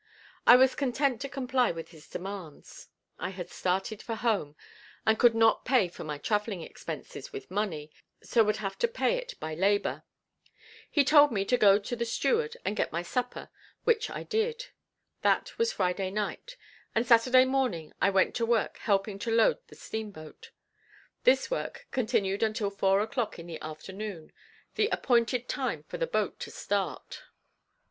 [0.47, 2.87] I was content to comply with his demands;
[3.19, 4.55] I had started for home,
[5.05, 7.91] and could not pay for my traveling expenses with money,
[8.23, 10.01] so would have to pay it by labor.
[10.89, 13.51] He told me to go to the steward and get my supper,
[13.83, 14.69] which I did.
[15.21, 16.57] That was Friday night,
[16.95, 20.49] and Saturday morning I went to work helping to load the steamboat.
[21.25, 24.31] This work continued until four o'clock in the afternoon,
[24.73, 27.21] the appointed time for the boat to start.